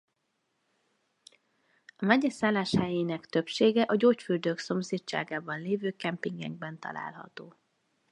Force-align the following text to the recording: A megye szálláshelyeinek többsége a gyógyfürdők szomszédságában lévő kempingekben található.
A 1.95 2.05
megye 2.05 2.29
szálláshelyeinek 2.29 3.25
többsége 3.25 3.81
a 3.81 3.95
gyógyfürdők 3.95 4.59
szomszédságában 4.59 5.61
lévő 5.61 5.91
kempingekben 5.91 6.79
található. 6.79 7.57